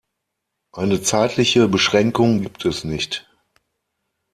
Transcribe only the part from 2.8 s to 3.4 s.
nicht.